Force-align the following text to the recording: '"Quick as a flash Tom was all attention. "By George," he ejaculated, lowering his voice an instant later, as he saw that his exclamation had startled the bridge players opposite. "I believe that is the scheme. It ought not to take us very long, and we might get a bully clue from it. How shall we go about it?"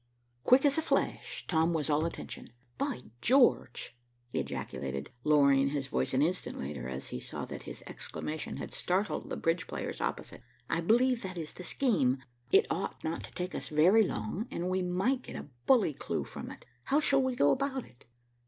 '"Quick 0.45 0.65
as 0.65 0.79
a 0.79 0.81
flash 0.81 1.45
Tom 1.45 1.73
was 1.73 1.87
all 1.87 2.05
attention. 2.07 2.49
"By 2.79 3.01
George," 3.21 3.95
he 4.29 4.39
ejaculated, 4.39 5.11
lowering 5.23 5.67
his 5.69 5.85
voice 5.85 6.11
an 6.15 6.23
instant 6.23 6.59
later, 6.59 6.89
as 6.89 7.09
he 7.09 7.19
saw 7.19 7.45
that 7.45 7.61
his 7.69 7.83
exclamation 7.85 8.57
had 8.57 8.73
startled 8.73 9.29
the 9.29 9.37
bridge 9.37 9.67
players 9.67 10.01
opposite. 10.01 10.41
"I 10.67 10.81
believe 10.81 11.21
that 11.21 11.37
is 11.37 11.53
the 11.53 11.63
scheme. 11.63 12.17
It 12.51 12.65
ought 12.71 13.03
not 13.03 13.23
to 13.25 13.33
take 13.33 13.53
us 13.53 13.67
very 13.69 14.01
long, 14.01 14.47
and 14.49 14.71
we 14.71 14.81
might 14.81 15.21
get 15.21 15.35
a 15.35 15.49
bully 15.67 15.93
clue 15.93 16.23
from 16.23 16.49
it. 16.49 16.65
How 16.85 16.99
shall 16.99 17.21
we 17.21 17.35
go 17.35 17.51
about 17.51 17.85
it?" 17.85 18.05